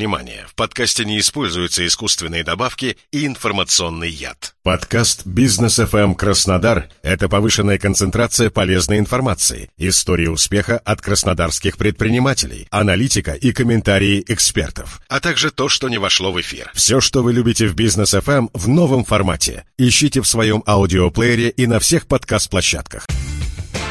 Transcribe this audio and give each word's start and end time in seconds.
внимание, 0.00 0.46
в 0.48 0.54
подкасте 0.54 1.04
не 1.04 1.18
используются 1.18 1.86
искусственные 1.86 2.42
добавки 2.42 2.96
и 3.12 3.26
информационный 3.26 4.08
яд. 4.08 4.54
Подкаст 4.62 5.26
«Бизнес 5.26 5.78
FM 5.78 6.14
Краснодар»— 6.14 6.88
это 7.02 7.28
повышенная 7.28 7.76
концентрация 7.76 8.48
полезной 8.48 8.98
информации, 8.98 9.68
истории 9.76 10.28
успеха 10.28 10.78
от 10.78 11.02
краснодарских 11.02 11.76
предпринимателей, 11.76 12.66
аналитика 12.70 13.32
и 13.32 13.52
комментарии 13.52 14.24
экспертов, 14.26 15.02
а 15.08 15.20
также 15.20 15.50
то, 15.50 15.68
что 15.68 15.90
не 15.90 15.98
вошло 15.98 16.32
в 16.32 16.40
эфир. 16.40 16.70
Все, 16.72 17.02
что 17.02 17.22
вы 17.22 17.34
любите 17.34 17.66
в 17.66 17.74
«Бизнес 17.74 18.14
FM» 18.14 18.48
в 18.54 18.68
новом 18.68 19.04
формате. 19.04 19.64
Ищите 19.76 20.22
в 20.22 20.26
своем 20.26 20.62
аудиоплеере 20.66 21.50
и 21.50 21.66
на 21.66 21.78
всех 21.78 22.06
подкаст-площадках. 22.06 23.06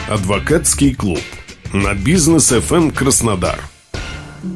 Адвокатский 0.10 0.96
клуб 0.96 1.21
на 1.71 1.94
«Бизнес 1.94 2.52
FM 2.52 2.94
Краснодар». 2.94 3.60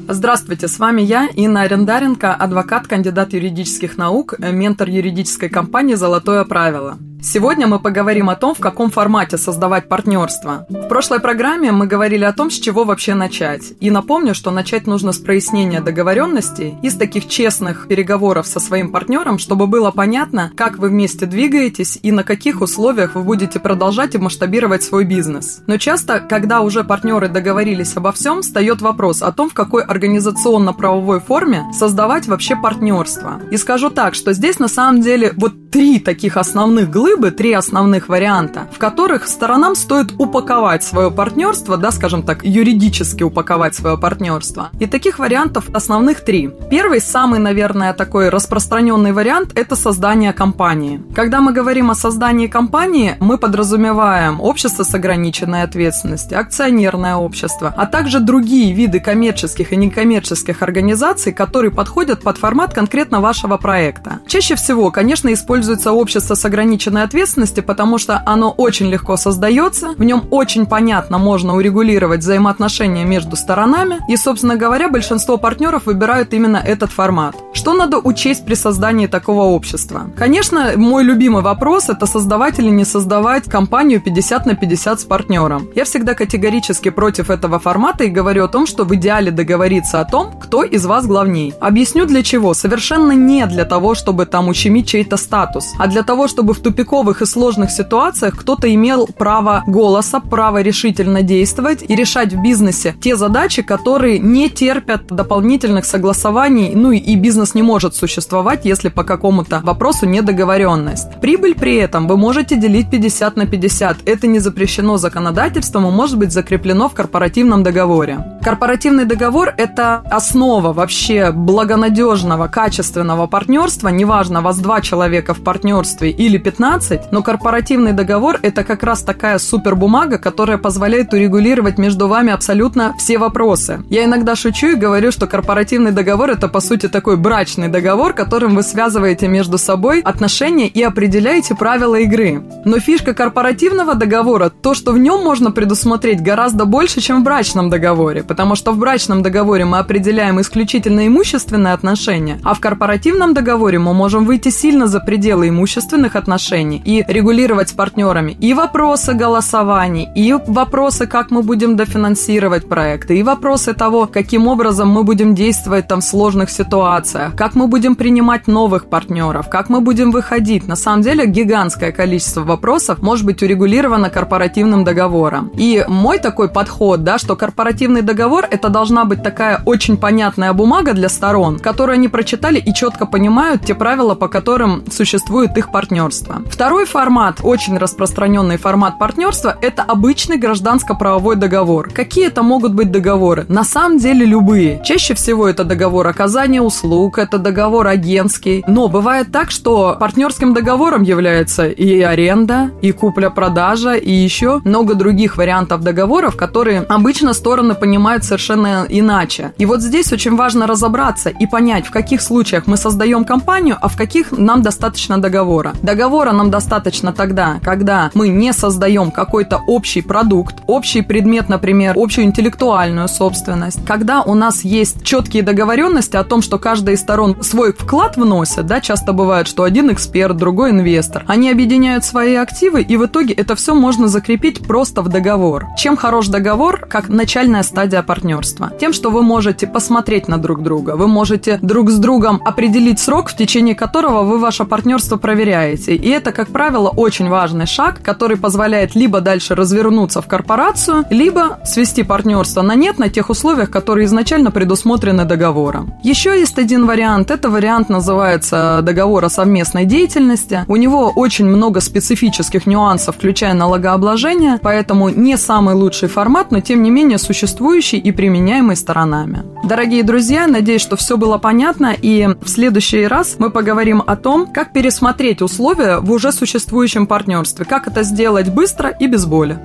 Здравствуйте, 0.07 0.67
с 0.67 0.79
вами 0.79 1.01
я, 1.01 1.27
Инна 1.35 1.61
Арендаренко, 1.63 2.33
адвокат, 2.33 2.87
кандидат 2.87 3.33
юридических 3.33 3.97
наук, 3.97 4.35
ментор 4.39 4.87
юридической 4.87 5.49
компании 5.49 5.95
«Золотое 5.95 6.45
правило». 6.45 6.97
Сегодня 7.25 7.67
мы 7.67 7.79
поговорим 7.79 8.29
о 8.29 8.35
том, 8.35 8.53
в 8.53 8.59
каком 8.59 8.91
формате 8.91 9.37
создавать 9.37 9.87
партнерство. 9.87 10.65
В 10.67 10.89
прошлой 10.89 11.21
программе 11.21 11.71
мы 11.71 11.87
говорили 11.87 12.25
о 12.25 12.33
том, 12.33 12.51
с 12.51 12.55
чего 12.55 12.83
вообще 12.83 13.13
начать. 13.13 13.71
И 13.79 13.89
напомню, 13.89 14.35
что 14.35 14.51
начать 14.51 14.87
нужно 14.87 15.13
с 15.13 15.19
прояснения 15.19 15.79
договоренностей 15.79 16.75
и 16.83 16.89
с 16.89 16.95
таких 16.95 17.29
честных 17.29 17.87
переговоров 17.87 18.45
со 18.45 18.59
своим 18.59 18.91
партнером, 18.91 19.39
чтобы 19.39 19.67
было 19.67 19.91
понятно, 19.91 20.51
как 20.57 20.77
вы 20.77 20.89
вместе 20.89 21.25
двигаетесь 21.25 21.97
и 22.03 22.11
на 22.11 22.25
каких 22.25 22.59
условиях 22.59 23.15
вы 23.15 23.23
будете 23.23 23.57
продолжать 23.57 24.15
и 24.15 24.17
масштабировать 24.17 24.83
свой 24.83 25.05
бизнес. 25.05 25.61
Но 25.65 25.77
часто, 25.77 26.19
когда 26.19 26.59
уже 26.59 26.83
партнеры 26.83 27.29
договорились 27.29 27.95
обо 27.95 28.11
всем, 28.11 28.41
встает 28.41 28.81
вопрос 28.81 29.21
о 29.21 29.31
том, 29.31 29.49
в 29.49 29.53
какой 29.53 29.83
организационно-правовой 29.83 31.21
форме 31.21 31.63
создавать 31.71 32.27
вообще 32.27 32.57
партнерство. 32.57 33.41
И 33.49 33.55
скажу 33.55 33.89
так, 33.89 34.13
что 34.13 34.33
здесь 34.33 34.59
на 34.59 34.67
самом 34.67 34.99
деле 34.99 35.31
вот 35.37 35.71
три 35.71 35.99
таких 35.99 36.35
основных 36.35 36.91
глыбы 36.91 37.12
бы 37.15 37.31
три 37.31 37.53
основных 37.53 38.09
варианта, 38.09 38.67
в 38.71 38.77
которых 38.77 39.27
сторонам 39.27 39.75
стоит 39.75 40.13
упаковать 40.17 40.83
свое 40.83 41.11
партнерство, 41.11 41.77
да, 41.77 41.91
скажем 41.91 42.23
так, 42.23 42.43
юридически 42.43 43.23
упаковать 43.23 43.75
свое 43.75 43.97
партнерство. 43.97 44.69
И 44.79 44.85
таких 44.85 45.19
вариантов 45.19 45.69
основных 45.73 46.21
три. 46.21 46.49
Первый, 46.69 47.01
самый, 47.01 47.39
наверное, 47.39 47.93
такой 47.93 48.29
распространенный 48.29 49.11
вариант– 49.11 49.51
это 49.55 49.75
создание 49.75 50.33
компании. 50.33 51.01
Когда 51.15 51.41
мы 51.41 51.53
говорим 51.53 51.91
о 51.91 51.95
создании 51.95 52.47
компании, 52.47 53.15
мы 53.19 53.37
подразумеваем 53.37 54.41
общество 54.41 54.83
с 54.83 54.93
ограниченной 54.93 55.63
ответственностью, 55.63 56.39
акционерное 56.39 57.15
общество, 57.15 57.73
а 57.75 57.85
также 57.85 58.19
другие 58.19 58.73
виды 58.73 58.99
коммерческих 58.99 59.73
и 59.73 59.75
некоммерческих 59.75 60.61
организаций, 60.61 61.33
которые 61.33 61.71
подходят 61.71 62.21
под 62.21 62.37
формат 62.37 62.73
конкретно 62.73 63.21
вашего 63.21 63.57
проекта. 63.57 64.19
Чаще 64.27 64.55
всего, 64.55 64.91
конечно, 64.91 65.31
используется 65.31 65.91
общество 65.91 66.35
с 66.35 66.45
ограниченной 66.45 67.02
ответственности, 67.03 67.61
потому 67.61 67.97
что 67.97 68.21
оно 68.25 68.51
очень 68.51 68.87
легко 68.87 69.17
создается, 69.17 69.93
в 69.97 70.03
нем 70.03 70.23
очень 70.31 70.65
понятно 70.65 71.17
можно 71.17 71.55
урегулировать 71.55 72.21
взаимоотношения 72.21 73.05
между 73.05 73.35
сторонами, 73.35 73.99
и, 74.07 74.17
собственно 74.17 74.55
говоря, 74.55 74.89
большинство 74.89 75.37
партнеров 75.37 75.85
выбирают 75.85 76.33
именно 76.33 76.57
этот 76.57 76.91
формат. 76.91 77.35
Что 77.53 77.73
надо 77.73 77.97
учесть 77.97 78.45
при 78.45 78.55
создании 78.55 79.07
такого 79.07 79.43
общества? 79.43 80.09
Конечно, 80.17 80.73
мой 80.75 81.03
любимый 81.03 81.41
вопрос– 81.41 81.89
это 81.89 82.05
создавать 82.05 82.59
или 82.59 82.69
не 82.69 82.85
создавать 82.85 83.45
компанию 83.45 84.01
50 84.01 84.45
на 84.45 84.55
50 84.55 85.01
с 85.01 85.03
партнером. 85.03 85.69
Я 85.75 85.85
всегда 85.85 86.13
категорически 86.13 86.89
против 86.89 87.29
этого 87.29 87.59
формата 87.59 88.03
и 88.03 88.09
говорю 88.09 88.45
о 88.45 88.47
том, 88.47 88.65
что 88.65 88.85
в 88.85 88.93
идеале 88.95 89.31
договориться 89.31 89.99
о 89.99 90.05
том, 90.05 90.31
кто 90.39 90.63
из 90.63 90.85
вас 90.85 91.05
главней. 91.05 91.53
Объясню 91.59 92.05
для 92.05 92.23
чего. 92.23 92.53
Совершенно 92.53 93.11
не 93.11 93.45
для 93.45 93.65
того, 93.65 93.95
чтобы 93.95 94.25
там 94.25 94.47
ущемить 94.49 94.87
чей-то 94.87 95.17
статус, 95.17 95.73
а 95.79 95.87
для 95.87 96.03
того, 96.03 96.27
чтобы 96.27 96.53
в 96.53 96.59
тупику 96.59 96.82
тупиковых 96.83 97.21
и 97.21 97.25
сложных 97.25 97.71
ситуациях 97.71 98.35
кто-то 98.37 98.73
имел 98.73 99.07
право 99.07 99.63
голоса, 99.67 100.19
право 100.19 100.61
решительно 100.61 101.21
действовать 101.21 101.83
и 101.87 101.95
решать 101.95 102.33
в 102.33 102.41
бизнесе 102.41 102.95
те 102.99 103.15
задачи, 103.15 103.61
которые 103.61 104.19
не 104.19 104.49
терпят 104.49 105.07
дополнительных 105.07 105.85
согласований, 105.85 106.73
ну 106.75 106.91
и 106.91 107.15
бизнес 107.15 107.55
не 107.55 107.63
может 107.63 107.95
существовать, 107.95 108.65
если 108.65 108.89
по 108.89 109.03
какому-то 109.03 109.61
вопросу 109.63 110.05
недоговоренность. 110.05 111.21
Прибыль 111.21 111.55
при 111.55 111.75
этом 111.75 112.07
вы 112.07 112.17
можете 112.17 112.57
делить 112.57 112.89
50 112.89 113.37
на 113.37 113.45
50. 113.45 113.97
Это 114.05 114.27
не 114.27 114.39
запрещено 114.39 114.97
законодательством 114.97 115.87
и 115.87 115.91
может 115.91 116.17
быть 116.17 116.33
закреплено 116.33 116.89
в 116.89 116.93
корпоративном 116.93 117.63
договоре. 117.63 118.33
Корпоративный 118.43 119.05
договор– 119.05 119.53
это 119.57 120.03
основа 120.11 120.73
вообще 120.73 121.31
благонадежного, 121.31 122.47
качественного 122.47 123.27
партнерства. 123.27 123.87
Неважно, 123.87 124.41
вас 124.41 124.57
два 124.57 124.81
человека 124.81 125.33
в 125.33 125.41
партнерстве 125.43 126.09
или 126.11 126.37
15, 126.37 126.72
15, 126.73 127.11
но 127.11 127.21
корпоративный 127.21 127.93
договор– 127.93 128.39
это 128.41 128.63
как 128.63 128.81
раз 128.81 129.03
такая 129.03 129.37
супер 129.37 129.75
бумага, 129.75 130.17
которая 130.17 130.57
позволяет 130.57 131.13
урегулировать 131.13 131.77
между 131.77 132.07
вами 132.07 132.33
абсолютно 132.33 132.95
все 132.97 133.19
вопросы. 133.19 133.83
Я 133.91 134.05
иногда 134.05 134.35
шучу 134.35 134.69
и 134.69 134.75
говорю, 134.75 135.11
что 135.11 135.27
корпоративный 135.27 135.91
договор– 135.91 136.29
это, 136.31 136.47
по 136.47 136.61
сути, 136.61 136.87
такой 136.87 137.17
брачный 137.17 137.67
договор, 137.67 138.13
которым 138.13 138.55
вы 138.55 138.63
связываете 138.63 139.27
между 139.27 139.59
собой 139.59 140.01
отношения 140.01 140.67
и 140.67 140.81
определяете 140.81 141.53
правила 141.53 141.95
игры. 141.95 142.41
Но 142.65 142.79
фишка 142.79 143.13
корпоративного 143.13 143.93
договора– 143.93 144.49
то, 144.63 144.73
что 144.73 144.93
в 144.93 144.97
нем 144.97 145.23
можно 145.23 145.51
предусмотреть 145.51 146.23
гораздо 146.23 146.65
больше, 146.65 147.01
чем 147.01 147.21
в 147.21 147.23
брачном 147.23 147.69
договоре, 147.69 148.23
потому 148.23 148.55
что 148.55 148.71
в 148.71 148.79
брачном 148.79 149.21
договоре 149.21 149.65
мы 149.65 149.77
определяем 149.77 150.41
исключительно 150.41 151.05
имущественные 151.05 151.73
отношения, 151.73 152.39
а 152.43 152.55
в 152.55 152.59
корпоративном 152.59 153.35
договоре 153.35 153.77
мы 153.77 153.93
можем 153.93 154.25
выйти 154.25 154.49
сильно 154.49 154.87
за 154.87 154.99
пределы 154.99 155.49
имущественных 155.49 156.15
отношений 156.15 156.62
отношений 156.63 156.81
и 156.83 157.03
регулировать 157.07 157.69
с 157.69 157.73
партнерами 157.73 158.37
и 158.39 158.53
вопросы 158.53 159.13
голосований, 159.13 160.09
и 160.15 160.33
вопросы, 160.33 161.07
как 161.07 161.31
мы 161.31 161.43
будем 161.43 161.75
дофинансировать 161.75 162.67
проекты, 162.69 163.17
и 163.17 163.23
вопросы 163.23 163.73
того, 163.73 164.07
каким 164.07 164.47
образом 164.47 164.89
мы 164.89 165.03
будем 165.03 165.35
действовать 165.35 165.87
там 165.87 165.99
в 165.99 166.03
сложных 166.03 166.49
ситуациях, 166.49 167.35
как 167.35 167.55
мы 167.55 167.67
будем 167.67 167.95
принимать 167.95 168.47
новых 168.47 168.85
партнеров, 168.85 169.49
как 169.49 169.69
мы 169.69 169.81
будем 169.81 170.11
выходить. 170.11 170.67
На 170.67 170.75
самом 170.75 171.01
деле 171.01 171.25
гигантское 171.25 171.91
количество 171.91 172.41
вопросов 172.41 173.01
может 173.01 173.25
быть 173.25 173.43
урегулировано 173.43 174.09
корпоративным 174.09 174.83
договором. 174.83 175.51
И 175.57 175.85
мой 175.87 176.19
такой 176.19 176.47
подход, 176.49 177.03
да, 177.03 177.17
что 177.17 177.35
корпоративный 177.35 178.01
договор 178.01 178.45
это 178.51 178.69
должна 178.69 179.05
быть 179.05 179.23
такая 179.23 179.61
очень 179.65 179.97
понятная 179.97 180.53
бумага 180.53 180.93
для 180.93 181.09
сторон, 181.09 181.59
которую 181.59 181.95
они 181.95 182.07
прочитали 182.07 182.59
и 182.59 182.73
четко 182.73 183.05
понимают 183.05 183.65
те 183.65 183.75
правила, 183.75 184.15
по 184.15 184.27
которым 184.27 184.83
существует 184.91 185.57
их 185.57 185.71
партнерство. 185.71 186.41
Второй 186.53 186.85
формат, 186.85 187.39
очень 187.41 187.79
распространенный 187.79 188.57
формат 188.57 188.99
партнерства, 188.99 189.57
это 189.59 189.81
обычный 189.81 190.37
гражданско-правовой 190.37 191.35
договор. 191.35 191.89
Какие 191.91 192.27
это 192.27 192.43
могут 192.43 192.75
быть 192.75 192.91
договоры? 192.91 193.47
На 193.49 193.63
самом 193.63 193.97
деле 193.97 194.23
любые. 194.23 194.79
Чаще 194.85 195.15
всего 195.15 195.47
это 195.47 195.63
договор 195.63 196.05
оказания 196.05 196.61
услуг, 196.61 197.17
это 197.17 197.39
договор 197.39 197.87
агентский. 197.87 198.63
Но 198.67 198.87
бывает 198.87 199.31
так, 199.31 199.49
что 199.49 199.97
партнерским 199.99 200.53
договором 200.53 201.01
является 201.01 201.67
и 201.67 201.99
аренда, 202.01 202.69
и 202.83 202.91
купля-продажа, 202.91 203.95
и 203.95 204.11
еще 204.11 204.61
много 204.63 204.93
других 204.93 205.37
вариантов 205.37 205.81
договоров, 205.81 206.37
которые 206.37 206.81
обычно 206.81 207.33
стороны 207.33 207.73
понимают 207.73 208.25
совершенно 208.25 208.85
иначе. 208.87 209.53
И 209.57 209.65
вот 209.65 209.81
здесь 209.81 210.13
очень 210.13 210.35
важно 210.35 210.67
разобраться 210.67 211.29
и 211.29 211.47
понять, 211.47 211.87
в 211.87 211.91
каких 211.91 212.21
случаях 212.21 212.67
мы 212.67 212.77
создаем 212.77 213.25
компанию, 213.25 213.75
а 213.81 213.87
в 213.87 213.97
каких 213.97 214.31
нам 214.31 214.61
достаточно 214.61 215.17
договора. 215.17 215.73
Договора 215.81 216.31
нам 216.31 216.42
достаточно 216.51 217.13
тогда, 217.13 217.59
когда 217.63 218.11
мы 218.13 218.29
не 218.29 218.53
создаем 218.53 219.11
какой-то 219.11 219.61
общий 219.67 220.01
продукт, 220.01 220.55
общий 220.67 221.01
предмет, 221.01 221.49
например, 221.49 221.93
общую 221.97 222.25
интеллектуальную 222.25 223.07
собственность, 223.07 223.85
когда 223.85 224.21
у 224.21 224.33
нас 224.33 224.63
есть 224.63 225.03
четкие 225.03 225.43
договоренности 225.43 226.15
о 226.17 226.23
том, 226.23 226.41
что 226.41 226.57
каждая 226.57 226.95
из 226.95 227.01
сторон 227.01 227.43
свой 227.43 227.73
вклад 227.73 228.17
вносит, 228.17 228.65
да, 228.65 228.81
часто 228.81 229.13
бывает, 229.13 229.47
что 229.47 229.63
один 229.63 229.91
эксперт, 229.91 230.35
другой 230.37 230.71
инвестор, 230.71 231.23
они 231.27 231.49
объединяют 231.49 232.03
свои 232.03 232.35
активы, 232.35 232.81
и 232.81 232.97
в 232.97 233.05
итоге 233.05 233.33
это 233.33 233.55
все 233.55 233.73
можно 233.73 234.07
закрепить 234.07 234.65
просто 234.67 235.01
в 235.01 235.09
договор. 235.09 235.67
Чем 235.77 235.95
хорош 235.95 236.27
договор, 236.27 236.85
как 236.89 237.09
начальная 237.09 237.63
стадия 237.63 238.03
партнерства? 238.03 238.71
Тем, 238.79 238.93
что 238.93 239.09
вы 239.09 239.21
можете 239.21 239.67
посмотреть 239.67 240.27
на 240.27 240.37
друг 240.37 240.63
друга, 240.63 240.95
вы 240.95 241.07
можете 241.07 241.59
друг 241.61 241.89
с 241.89 241.97
другом 241.97 242.41
определить 242.45 242.99
срок, 242.99 243.29
в 243.29 243.37
течение 243.37 243.75
которого 243.75 244.23
вы 244.23 244.37
ваше 244.37 244.65
партнерство 244.65 245.17
проверяете. 245.17 245.95
И 245.95 246.09
это 246.09 246.31
как 246.33 246.49
правило, 246.49 246.89
очень 246.89 247.29
важный 247.29 247.65
шаг, 247.65 248.01
который 248.03 248.37
позволяет 248.37 248.95
либо 248.95 249.21
дальше 249.21 249.55
развернуться 249.55 250.21
в 250.21 250.27
корпорацию, 250.27 251.05
либо 251.09 251.59
свести 251.65 252.03
партнерство 252.03 252.61
на 252.61 252.75
нет 252.75 252.99
на 252.99 253.09
тех 253.09 253.29
условиях, 253.29 253.69
которые 253.69 254.05
изначально 254.05 254.51
предусмотрены 254.51 255.25
договором. 255.25 255.93
Еще 256.03 256.37
есть 256.39 256.59
один 256.59 256.85
вариант. 256.85 257.31
Это 257.31 257.49
вариант 257.49 257.89
называется 257.89 258.79
договор 258.83 259.25
о 259.25 259.29
совместной 259.29 259.85
деятельности. 259.85 260.65
У 260.67 260.75
него 260.75 261.11
очень 261.15 261.45
много 261.45 261.79
специфических 261.79 262.65
нюансов, 262.65 263.15
включая 263.15 263.53
налогообложение, 263.53 264.59
поэтому 264.61 265.09
не 265.09 265.37
самый 265.37 265.75
лучший 265.75 266.09
формат, 266.09 266.51
но 266.51 266.59
тем 266.59 266.81
не 266.81 266.89
менее 266.89 267.17
существующий 267.17 267.97
и 267.97 268.11
применяемый 268.11 268.75
сторонами. 268.75 269.43
Дорогие 269.63 270.03
друзья, 270.03 270.47
надеюсь, 270.47 270.81
что 270.81 270.97
все 270.97 271.15
было 271.17 271.37
понятно, 271.37 271.95
и 271.99 272.27
в 272.41 272.49
следующий 272.49 273.07
раз 273.07 273.35
мы 273.39 273.49
поговорим 273.49 274.03
о 274.05 274.15
том, 274.15 274.47
как 274.47 274.73
пересмотреть 274.73 275.41
условия 275.41 275.99
в 275.99 276.11
уже 276.23 276.31
существующем 276.31 277.05
партнерстве, 277.05 277.65
как 277.65 277.87
это 277.87 278.03
сделать 278.03 278.47
быстро 278.47 278.89
и 278.89 279.07
без 279.07 279.25
боли. 279.25 279.59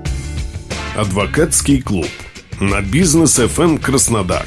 Адвокатский 0.97 1.81
клуб 1.81 2.09
на 2.59 2.83
бизнес 2.83 3.39
FM 3.39 3.79
Краснодар. 3.79 4.45